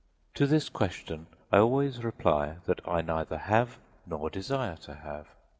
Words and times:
To 0.33 0.47
this 0.47 0.67
question 0.67 1.27
I 1.51 1.59
always 1.59 2.03
reply 2.03 2.55
that 2.65 2.81
I 2.87 3.01
neither 3.03 3.37
have 3.37 3.77
nor 4.07 4.31
desire 4.31 4.77
to 4.77 4.95
have. 4.95 5.27